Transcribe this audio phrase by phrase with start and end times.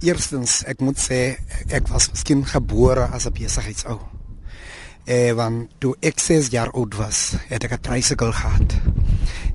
[0.00, 1.36] Eerstens, ek moet sê
[1.68, 3.98] ek was miskien gebore as 'n besigheidsou.
[5.04, 8.80] Eh want toe ek 6 jaar oud was, het ek 'n tricycle gehad.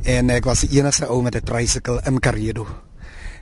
[0.03, 2.67] En ek was die enigste ou met 'n tricycle in Karedo.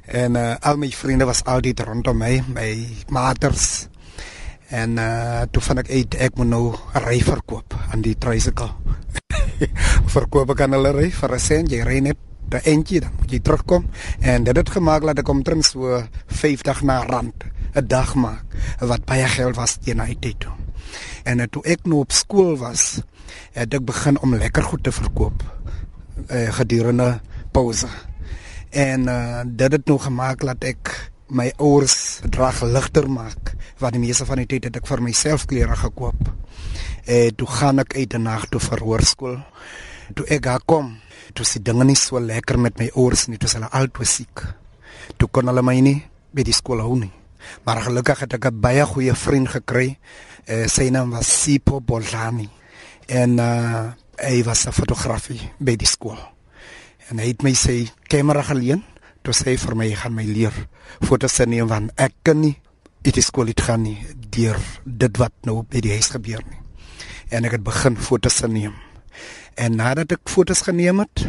[0.06, 3.88] En uh, al my vriende was altyd rondom my, my maters.
[4.68, 8.72] En uh toe van ek uit ek moet nou 'n ry verkoop aan die tricycle.
[10.16, 12.18] verkoop ek aan hulle ry vir 'n sent, jy ry net
[12.50, 13.86] 'n entjie dan moet jy terugkom
[14.20, 17.44] en dit het gemaak dat ek omtrent so 50 na rand
[17.74, 18.44] 'n dag maak
[18.80, 20.54] wat baie geld was teen hy tyd toe.
[21.24, 23.02] En uh, toe ek nou op skool was,
[23.52, 25.44] het ek begin om lekker goed te verkoop
[26.30, 27.20] uh, gedurende
[27.52, 27.88] pouse.
[28.70, 30.94] En uh, dit het nou gemaak dat ek
[31.34, 35.46] my ouers bedrag ligter maak want die meeste van die tyd het ek vir myself
[35.50, 36.30] klere gekoop.
[37.10, 39.40] Eh toe gaan ek uit 'n nag toe vir hoërskool.
[40.14, 40.96] Toe ek daar kom,
[41.34, 44.44] toe se dinge nie so lekker met my ouers nie, toe hulle altyd siek.
[45.18, 46.00] Toe kon hulle my nie
[46.34, 47.12] by die skool hou nie.
[47.66, 49.98] Maar gelukkig het ek 'n baie goeie vriend gekry.
[50.46, 52.50] Eh sy naam was Sipo Bolani.
[53.08, 56.18] En uh hy was 'n fotograaf by die skool.
[57.10, 58.84] En hy het my sy kamera geleen
[59.22, 60.54] toe sê vir my gaan my leer
[61.02, 62.56] fotos neem van ek kan nie
[63.02, 66.60] dit is skool dit gaan nie deur dit wat nou by die huis gebeur nie.
[67.30, 68.74] En ek het begin fotos neem.
[69.56, 71.26] En nadat ek fotos geneem het,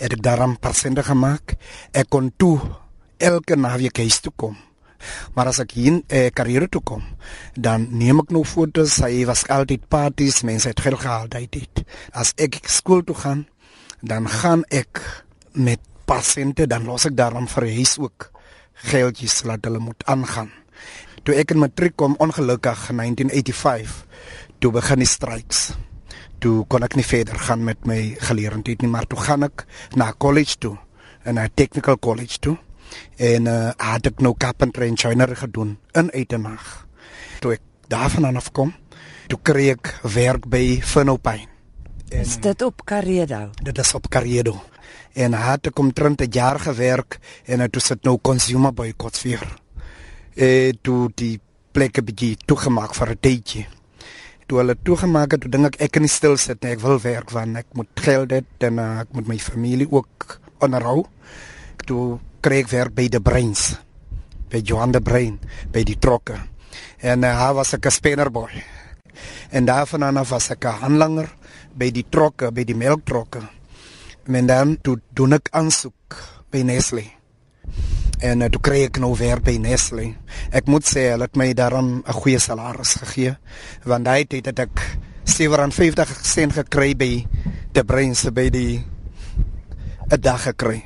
[0.00, 1.56] het ek daarom persente gemaak.
[1.92, 2.58] Ek kon toe
[3.22, 4.56] elke naweek huis toe kom.
[5.36, 7.02] Maar as ek hier 'n eh, karriere toe kom,
[7.54, 8.96] dan neem ek nou fotos.
[8.96, 11.84] Hy was altyd parties, mense het geld gehaal tyd.
[12.12, 13.46] As ek skool toe gaan,
[14.00, 18.30] dan gaan ek met persente, dan los ek daarom vir huis ook
[18.74, 20.50] geldjies laat hulle moet aangaan.
[21.22, 24.06] Toe ek in matriek kom ongelukkig in 1985,
[24.58, 25.72] toe begin die stryks
[26.44, 29.64] toe kon ek nie verder gaan met my geleerdheid nie maar toe gaan ek
[30.00, 30.76] na college toe
[31.24, 32.58] en na technical college toe
[33.16, 36.84] en uh, het ek nou carpentry en joinery gedoen in Etenag
[37.40, 38.74] toe ek daarvan af kom
[39.32, 41.48] toe kry ek werk by Finopine
[42.12, 44.60] is dit op Karedo dit is op Karedo
[45.14, 49.58] en het ek omtrent 'n jaar gewerk en het toe sit nou consumer boycotts weer.
[50.34, 51.40] Eh toe die
[51.72, 53.66] plekke bietjie toegemaak vir 'n tydjie
[54.46, 56.74] toe hulle toegemaak het, toe dink ek ek kan nie stil sit nie.
[56.76, 60.38] Ek wil werk want ek moet geld hê en uh, ek moet my familie ook
[60.64, 61.04] onderhou.
[61.84, 63.74] Toe kry ek werk by die Brains.
[64.52, 65.38] By Johan de Brain,
[65.72, 66.38] by die trokke.
[67.00, 68.52] En uh, hy was 'n spinner boy.
[69.50, 71.28] En daarvan af was ek 'n handlanger
[71.74, 73.42] by die trokke, by die melktrokke.
[74.26, 76.16] En dan toe doen ek aansoek
[76.50, 77.04] by Nestle
[78.24, 80.14] en uh, toe kry ek nou weer by Nestle.
[80.54, 83.36] Ek moet sê hulle het my daarom 'n goeie salaris gegee
[83.84, 84.80] want hy het dit ek
[85.24, 87.26] 750 sent gekry by
[87.72, 88.84] die Brains by die
[90.10, 90.84] 'n dag gekry.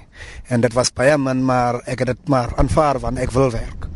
[0.49, 3.87] En dit was baie min maar ek het dit maar aanvaar want ek wil werk.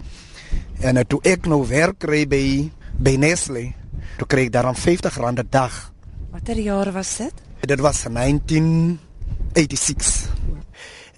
[0.81, 3.73] En uh, toe ek nou werk kry by by Nestle,
[4.19, 5.93] toe kry ek daarom 50 rand 'n dag.
[6.31, 7.33] Watter jaar was dit?
[7.61, 10.22] Dit was 1986.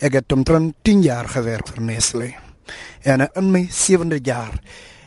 [0.03, 2.33] Ek het omtrent 10 jaar gewerk vir Nestle.
[3.03, 4.57] En in my 7de jaar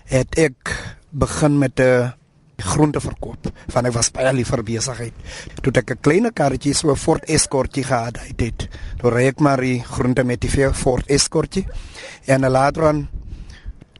[0.08, 0.72] het ek
[1.12, 2.14] begin met 'n
[2.58, 3.52] groenteverkoop.
[3.68, 5.14] Van ek was baie lief vir besigheid.
[5.62, 9.40] Toe ek 'n klein karretjie so 'n Ford Escortjie gehad het, het toe ry ek
[9.40, 11.68] maar die groente met die Ford Escortjie.
[12.26, 13.10] En later aan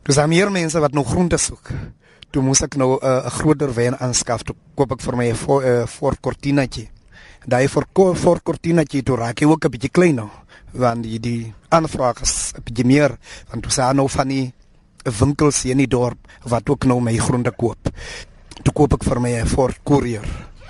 [0.04, 1.70] dis aan meer mense wat nog groente soek.
[2.32, 4.44] Toe moes ek nou 'n uh, groter wen aanskaf.
[4.44, 6.90] Toe koop ek vir my 'n Ford Cortinatjie.
[7.46, 10.30] Daai Ford Cortinatjie toe raak hy ook 'n bietjie klein nou
[10.74, 13.18] want die die aanvraag is 'n bietjie meer
[13.50, 14.54] want ons het nou van die
[15.04, 17.90] winkels hier in die dorp wat ook nou my gronde koop.
[18.64, 20.26] Toe koop ek vir my 'n Ford Courier.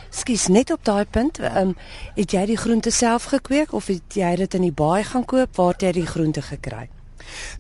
[0.10, 1.76] Skus net op daai punt, ehm um,
[2.16, 5.56] het jy die groente self gekweek of het jy dit in die baai gaan koop?
[5.56, 6.90] Waar het jy die groente gekry?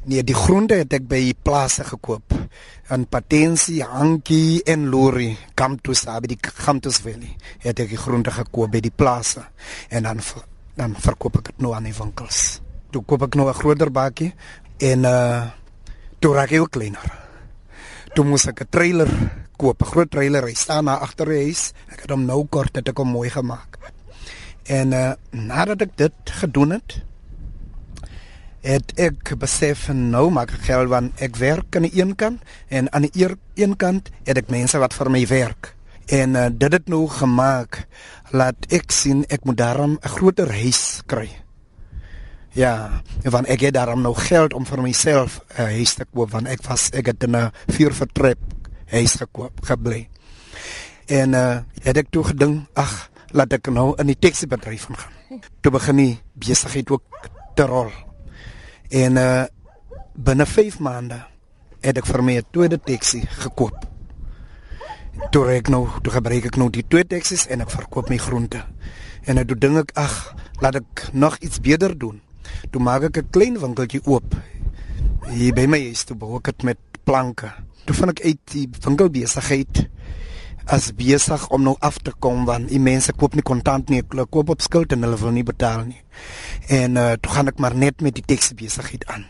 [0.05, 2.33] Nee, die groente het ek by plase gekoop.
[2.93, 7.35] In Patensie, Hankie en Lori, Kamptus, by die Kamptus Valley.
[7.59, 9.43] Het ek die groente gekoop by die plase
[9.89, 10.21] en dan
[10.77, 12.59] dan verkoop ek dit nou aan die winkels.
[12.93, 14.33] Toe koop ek nou 'n groter bakkie
[14.77, 15.49] en uh
[16.19, 17.05] toe raak hy ook kleiner.
[18.13, 19.09] Toe moes ek 'n trailer
[19.57, 20.45] koop, 'n groot trailer.
[20.45, 21.73] Hy staan na agter die huis.
[21.89, 23.77] Ek het hom nou kort het ek hom mooi gemaak.
[24.65, 27.01] En uh nadat ek dit gedoen het,
[28.61, 32.91] het ek besef nou maak ek geld want ek werk aan die een kant en
[32.93, 35.73] aan die een kant het ek mense wat vir my werk.
[36.07, 37.83] En uh, dit het nou gemaak
[38.31, 41.29] laat ek sien ek moet daarom 'n groter huis kry.
[42.51, 46.31] Ja, want ek het daarom nou geld om vir myself 'n uh, huis te koop
[46.31, 48.39] want ek was ek het 'n vier vertrap
[48.87, 50.09] huis gekoop gebly.
[51.07, 55.41] En uh het ek toe gedink, ag, laat ek nou in die taxi-bedryf gaan.
[55.61, 57.03] Toe begin die besigheid ook
[57.55, 58.06] te rol.
[58.89, 59.45] En uh
[60.17, 61.19] binne 5 maande
[61.85, 63.85] het ek vir my 'n tweede taxi gekoop.
[65.31, 68.63] Toe ek nou, toe gebruik ek nou die twee taxi's en ek verkoop my groente.
[69.25, 72.21] En ek doen dink ek, ag, laat ek nog iets beter doen.
[72.71, 74.35] Toe maak ek 'n klein winkeltjie oop.
[75.29, 77.51] Hier by my is toe ek dit met planke.
[77.85, 79.89] Toe vind ek uit die winkelbesigheid
[80.67, 84.25] as besig om nou af te kom want die mense koop nie kontant nie, hulle
[84.25, 86.01] koop op skuld en hulle wil nie betaal nie.
[86.67, 89.25] En uh, toe gaan ek maar net met die taxi besigheid aan.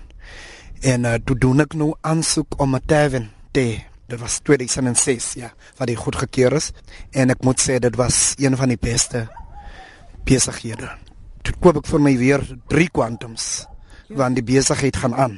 [0.81, 3.67] En uh, toe doen ek nou aansoek om 'n tavern te
[4.07, 6.71] Dit was 2006 ja, wat dit goed gekeer is
[7.11, 9.25] en ek moet sê dit was een van die beste
[10.23, 10.87] besighede.
[11.43, 13.67] Toe koop ek vir my weer 3 quantums
[14.07, 15.35] want die besigheid gaan aan.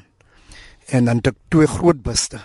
[0.94, 2.38] En dan het ek twee groot buste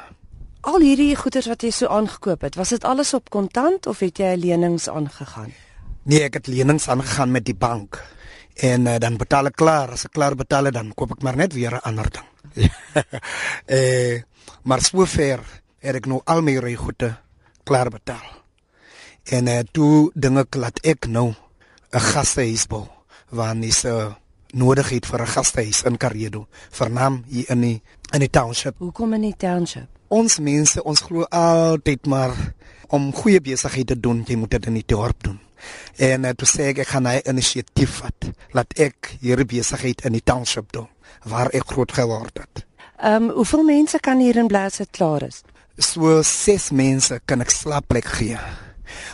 [0.64, 4.16] Al hierdie goederes wat jy so aangekoop het, was dit alles op kontant of het
[4.22, 5.50] jy lenings aangegaan?
[6.08, 7.98] Nee, ek het lenings aangegaan met die bank.
[8.64, 11.52] En uh, dan betaal ek klaar, as ek klaar betaal dan koop ek maar net
[11.52, 12.28] weer 'n ander ding.
[13.76, 14.22] eh
[14.64, 15.40] maar sover
[15.84, 17.12] het ek nou al my regoede
[17.64, 18.24] klaar betaal.
[19.24, 21.34] En uh, toe dinge laat ek nou
[21.92, 22.88] 'n gastehuis bou,
[23.28, 24.14] want is 'n uh,
[24.54, 27.82] nodigheid vir 'n gastehuis in Karedo, vernaam hier in die
[28.12, 28.78] in die township.
[28.78, 29.88] Hoekom in die township?
[30.14, 32.34] Ons mense ons glo altyd maar
[32.94, 35.40] om goeie besigheid te doen jy moet dit in die dorp doen.
[35.96, 40.12] En uh, toe sê ek ek gaan 'n inisiatief vat laat ek hierdie besigheid in
[40.12, 40.88] die township doen
[41.24, 42.66] waar ek groot geword het.
[43.00, 45.42] Ehm um, hoeveel mense kan hier in bly as dit klaar is?
[45.78, 48.38] So ses mense kan ek slaapplek gee.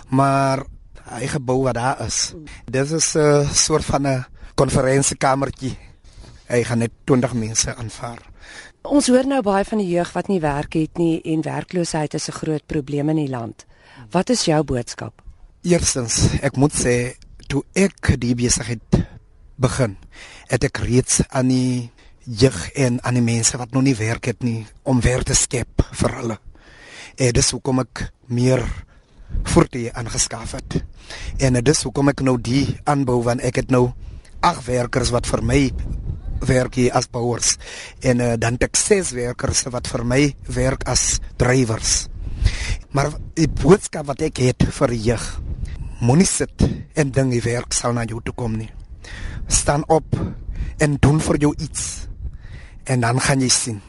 [0.09, 0.65] Maar
[1.11, 2.35] hy gebou wat daar is
[2.67, 4.25] dis is 'n soort van 'n
[4.55, 5.77] konferensiekamertjie
[6.51, 8.30] hy gaan net 20 mense aanvaar
[8.81, 12.29] Ons hoor nou baie van die jeug wat nie werk het nie en werkloosheid is
[12.29, 13.67] 'n groot probleem in die land.
[14.11, 15.23] Wat is jou boodskap?
[15.63, 17.15] Eerstens, ek moet sê
[17.47, 18.81] toe ek die besigheid
[19.57, 19.97] begin,
[20.49, 21.91] het ek reeds aan die
[22.25, 25.83] jeug en aan die mense wat nog nie werk het nie om werk te skep
[25.93, 26.39] vir hulle.
[27.17, 28.65] En dis hoekom ek meer
[29.45, 30.85] voertuie aangeskaf het.
[31.39, 33.93] En dis hoekom ek nou die aanbou van ek het nou
[34.41, 35.71] ag werkers wat vir my
[36.47, 37.57] werk hier as bouers
[38.01, 42.09] en uh, dan het ek ses werkers wat vir my werk as drywers.
[42.97, 45.27] Maar die boodskap wat ek het vir jeug,
[46.01, 46.65] moenie sit
[46.99, 48.71] en dink die werk sal na jou toe kom nie.
[49.51, 50.17] Staan op
[50.81, 52.09] en doen vir jou iets.
[52.85, 53.81] En dan gaan jy sien.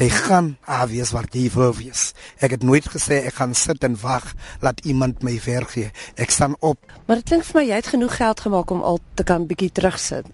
[0.00, 2.10] Jy gaan avies wat jy wil wees.
[2.40, 4.30] Ek het nooit gesê ek gaan sit en wag
[4.64, 5.90] laat iemand my werk gee.
[6.16, 6.80] Ek staan op.
[7.06, 9.72] Maar dit klink vir my jy het genoeg geld gemaak om al te kan bietjie
[9.76, 10.30] terugsit.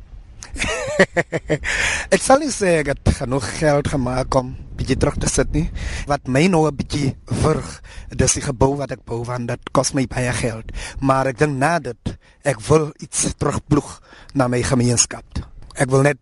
[2.15, 5.67] ek sal nie sê ek het genoeg geld gemaak om bietjie terug te sit nie.
[6.11, 7.81] Wat my nou 'n bietjie verg,
[8.11, 10.73] dis die gebou wat ek bou want dit kos my baie geld.
[11.01, 14.01] Maar ek dink na dit, ek wil iets terugploeg
[14.35, 15.25] na my gemeenskap.
[15.77, 16.19] Ek wil net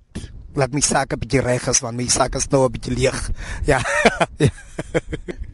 [0.54, 3.30] laat my sake bietjie reg is want my sake is nou 'n bietjie leeg.
[3.66, 3.82] Ja.